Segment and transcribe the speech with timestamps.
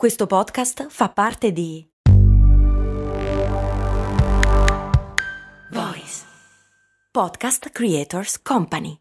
[0.00, 1.86] Questo podcast fa parte di
[5.70, 6.24] Voice
[7.12, 8.96] Podcast Creators Company.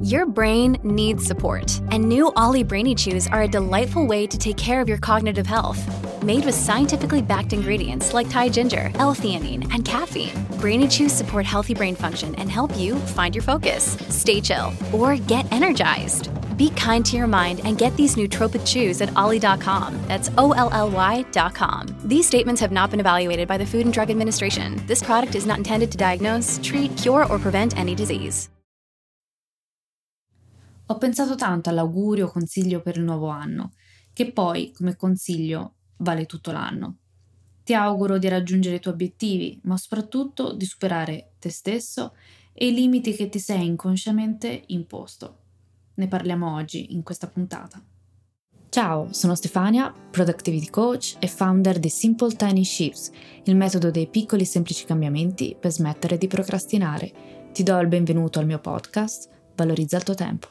[0.00, 4.56] Your brain needs support, and new Ollie Brainy Chews are a delightful way to take
[4.56, 5.78] care of your cognitive health.
[6.22, 11.74] Made with scientifically backed ingredients like Thai ginger, L-theanine, and caffeine, Brainy Chews support healthy
[11.74, 16.30] brain function and help you find your focus, stay chill, or get energized.
[16.58, 19.96] Be kind to your mind and get these nootropic chews at ollie.com.
[20.08, 21.86] That's O L L Y.com.
[22.04, 24.84] These statements have not been evaluated by the Food and Drug Administration.
[24.86, 28.50] This product is not intended to diagnose, treat, cure, or prevent any disease.
[30.90, 33.72] Ho pensato tanto all'augurio o consiglio per il nuovo anno,
[34.12, 36.96] che poi, come consiglio, vale tutto l'anno.
[37.62, 42.14] Ti auguro di raggiungere i tuoi obiettivi, ma soprattutto di superare te stesso
[42.52, 45.47] e i limiti che ti sei inconsciamente imposto.
[45.98, 47.82] Ne parliamo oggi in questa puntata.
[48.68, 53.10] Ciao, sono Stefania, Productivity Coach e founder di Simple Tiny Shifts,
[53.44, 57.50] il metodo dei piccoli e semplici cambiamenti per smettere di procrastinare.
[57.52, 60.46] Ti do il benvenuto al mio podcast, Valorizza il tuo tempo.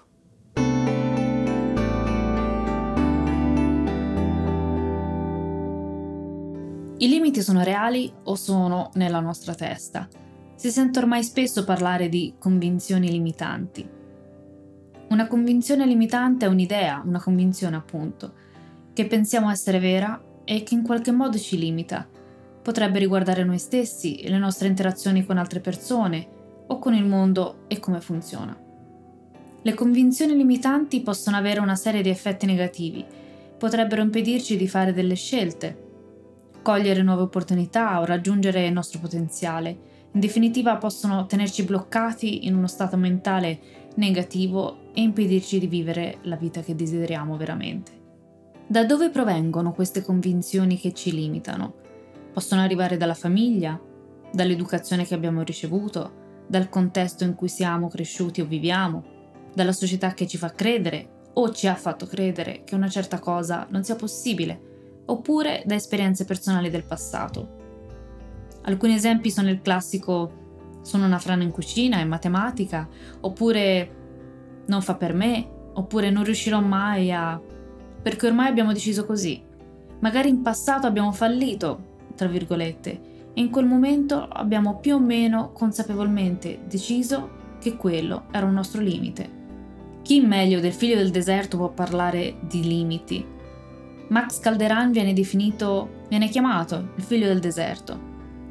[6.97, 10.09] I limiti sono reali o sono nella nostra testa?
[10.55, 13.95] Si sente ormai spesso parlare di convinzioni limitanti.
[15.09, 18.33] Una convinzione limitante è un'idea, una convinzione appunto,
[18.91, 22.05] che pensiamo essere vera e che in qualche modo ci limita.
[22.61, 26.27] Potrebbe riguardare noi stessi, le nostre interazioni con altre persone
[26.67, 28.57] o con il mondo e come funziona.
[29.61, 33.05] Le convinzioni limitanti possono avere una serie di effetti negativi,
[33.57, 35.85] potrebbero impedirci di fare delle scelte,
[36.61, 39.95] cogliere nuove opportunità o raggiungere il nostro potenziale.
[40.11, 46.37] In definitiva possono tenerci bloccati in uno stato mentale negativo e impedirci di vivere la
[46.37, 47.91] vita che desideriamo veramente.
[48.65, 51.75] Da dove provengono queste convinzioni che ci limitano?
[52.33, 53.79] Possono arrivare dalla famiglia,
[54.31, 59.03] dall'educazione che abbiamo ricevuto, dal contesto in cui siamo cresciuti o viviamo,
[59.53, 63.67] dalla società che ci fa credere o ci ha fatto credere che una certa cosa
[63.69, 67.49] non sia possibile, oppure da esperienze personali del passato.
[68.63, 70.45] Alcuni esempi sono il classico
[70.81, 72.87] sono una frana in cucina, in matematica,
[73.19, 74.06] oppure
[74.67, 77.39] non fa per me, oppure non riuscirò mai a...
[78.01, 79.41] perché ormai abbiamo deciso così.
[79.99, 82.89] Magari in passato abbiamo fallito, tra virgolette,
[83.33, 87.29] e in quel momento abbiamo più o meno consapevolmente deciso
[87.59, 89.35] che quello era un nostro limite.
[90.01, 93.25] Chi meglio del figlio del deserto può parlare di limiti?
[94.09, 97.99] Max Calderan viene definito, viene chiamato il figlio del deserto.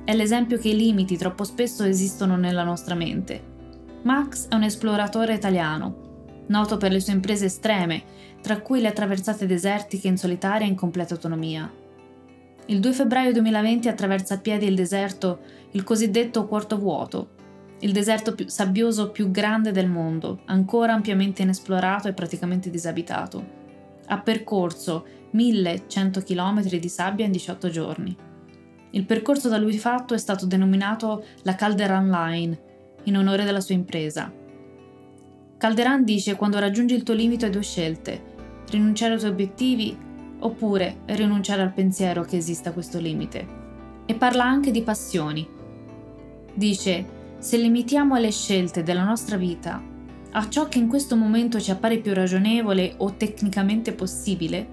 [0.05, 3.55] È l'esempio che i limiti troppo spesso esistono nella nostra mente.
[4.03, 6.06] Max è un esploratore italiano,
[6.47, 8.03] noto per le sue imprese estreme,
[8.41, 11.71] tra cui le attraversate desertiche in solitaria e in completa autonomia.
[12.67, 15.41] Il 2 febbraio 2020 attraversa a piedi il deserto,
[15.73, 17.29] il cosiddetto Quarto Vuoto,
[17.81, 23.45] il deserto più sabbioso più grande del mondo, ancora ampiamente inesplorato e praticamente disabitato.
[24.07, 28.17] Ha percorso 1100 km di sabbia in 18 giorni.
[28.91, 32.59] Il percorso da lui fatto è stato denominato la Calderan Line,
[33.05, 34.33] in onore della sua impresa.
[35.67, 38.23] Calderan dice quando raggiungi il tuo limite hai due scelte,
[38.71, 39.99] rinunciare ai tuoi obiettivi
[40.39, 43.45] oppure rinunciare al pensiero che esista questo limite.
[44.07, 45.45] E parla anche di passioni.
[46.55, 47.05] Dice,
[47.39, 49.83] se limitiamo le scelte della nostra vita
[50.31, 54.69] a ciò che in questo momento ci appare più ragionevole o tecnicamente possibile,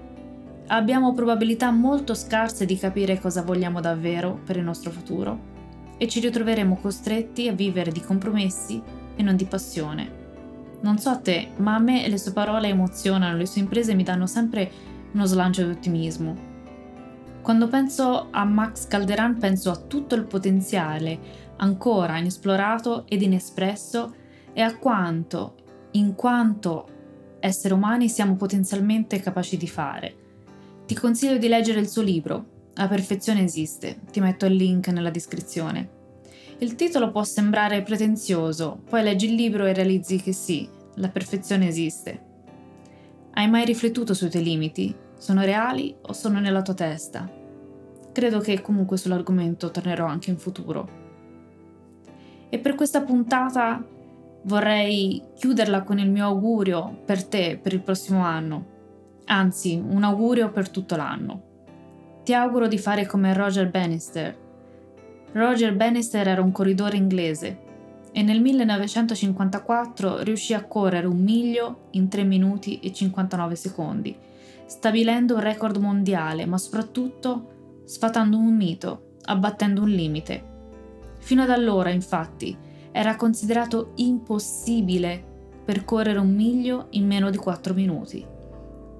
[0.68, 5.52] abbiamo probabilità molto scarse di capire cosa vogliamo davvero per il nostro futuro
[5.98, 8.80] e ci ritroveremo costretti a vivere di compromessi
[9.16, 10.22] e non di passione.
[10.84, 14.04] Non so a te, ma a me le sue parole emozionano, le sue imprese mi
[14.04, 14.70] danno sempre
[15.12, 16.52] uno slancio di ottimismo.
[17.42, 24.14] Quando penso a Max Calderan penso a tutto il potenziale ancora inesplorato ed inespresso
[24.52, 25.54] e a quanto,
[25.92, 26.86] in quanto
[27.40, 30.22] esseri umani, siamo potenzialmente capaci di fare
[30.86, 35.10] ti consiglio di leggere il suo libro, La perfezione esiste, ti metto il link nella
[35.10, 36.03] descrizione.
[36.58, 41.68] Il titolo può sembrare pretenzioso, poi leggi il libro e realizzi che sì, la perfezione
[41.68, 42.22] esiste.
[43.32, 44.94] Hai mai riflettuto sui tuoi limiti?
[45.18, 47.30] Sono reali o sono nella tua testa?
[48.12, 50.88] Credo che comunque sull'argomento tornerò anche in futuro.
[52.48, 53.84] E per questa puntata
[54.42, 58.72] vorrei chiuderla con il mio augurio per te per il prossimo anno
[59.26, 61.42] Anzi, un augurio per tutto l'anno.
[62.24, 64.36] Ti auguro di fare come Roger Bannister.
[65.34, 67.58] Roger Bannister era un corridore inglese
[68.12, 74.16] e nel 1954 riuscì a correre un miglio in 3 minuti e 59 secondi,
[74.64, 80.52] stabilendo un record mondiale, ma soprattutto sfatando un mito, abbattendo un limite.
[81.18, 82.56] Fino ad allora, infatti,
[82.92, 85.32] era considerato impossibile
[85.64, 88.24] percorrere un miglio in meno di 4 minuti.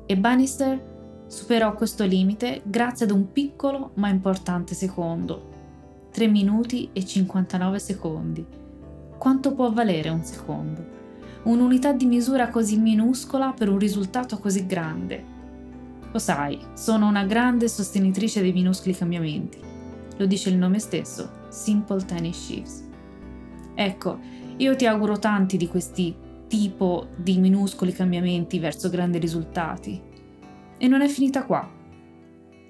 [0.05, 5.54] E Bannister superò questo limite grazie ad un piccolo ma importante secondo.
[6.15, 8.47] 3 minuti e 59 secondi.
[9.19, 10.87] Quanto può valere un secondo?
[11.43, 15.25] Un'unità di misura così minuscola per un risultato così grande.
[16.13, 19.59] Lo sai, sono una grande sostenitrice dei minuscoli cambiamenti.
[20.17, 22.85] Lo dice il nome stesso, Simple Tennis Shifts.
[23.75, 24.21] Ecco,
[24.59, 26.15] io ti auguro tanti di questi
[26.47, 30.01] tipo di minuscoli cambiamenti verso grandi risultati.
[30.79, 31.69] E non è finita qua.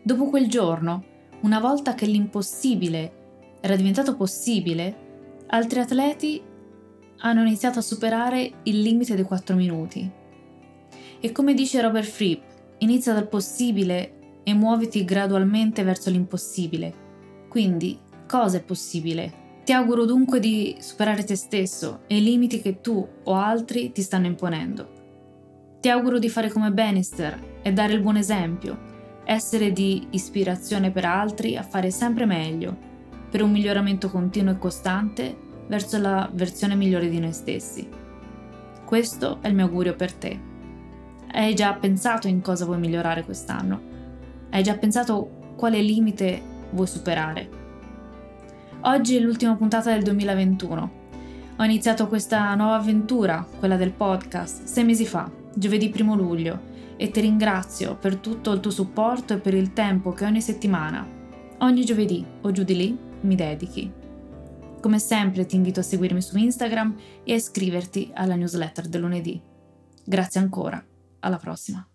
[0.03, 1.05] Dopo quel giorno,
[1.43, 3.19] una volta che l'impossibile
[3.65, 4.95] era diventato possibile,
[5.47, 6.39] altri atleti
[7.21, 10.11] hanno iniziato a superare il limite dei 4 minuti.
[11.19, 12.43] E come dice Robert Fripp,
[12.81, 16.93] inizia dal possibile e muoviti gradualmente verso l'impossibile.
[17.49, 19.33] Quindi, cosa è possibile?
[19.65, 24.03] Ti auguro dunque di superare te stesso e i limiti che tu o altri ti
[24.03, 24.89] stanno imponendo.
[25.81, 31.07] Ti auguro di fare come Bannister e dare il buon esempio, essere di ispirazione per
[31.07, 32.93] altri a fare sempre meglio,
[33.35, 35.37] per un miglioramento continuo e costante
[35.67, 37.85] verso la versione migliore di noi stessi.
[38.85, 40.39] Questo è il mio augurio per te.
[41.33, 43.81] Hai già pensato in cosa vuoi migliorare quest'anno?
[44.51, 46.41] Hai già pensato quale limite
[46.71, 47.49] vuoi superare?
[48.83, 50.91] Oggi è l'ultima puntata del 2021.
[51.57, 56.61] Ho iniziato questa nuova avventura, quella del podcast, sei mesi fa, giovedì 1 luglio,
[56.97, 61.05] e ti ringrazio per tutto il tuo supporto e per il tempo che ogni settimana,
[61.59, 63.93] ogni giovedì o giù di lì, mi dedichi.
[64.81, 69.41] Come sempre ti invito a seguirmi su Instagram e a iscriverti alla newsletter del lunedì.
[70.05, 70.85] Grazie ancora,
[71.21, 71.87] alla prossima.